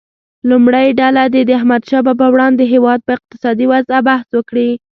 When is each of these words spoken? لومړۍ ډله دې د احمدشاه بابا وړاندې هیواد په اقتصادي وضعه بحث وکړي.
لومړۍ 0.49 0.87
ډله 0.99 1.23
دې 1.33 1.41
د 1.45 1.49
احمدشاه 1.59 2.05
بابا 2.07 2.27
وړاندې 2.31 2.63
هیواد 2.73 2.99
په 3.03 3.11
اقتصادي 3.17 3.65
وضعه 3.73 3.99
بحث 4.07 4.27
وکړي. 4.33 4.69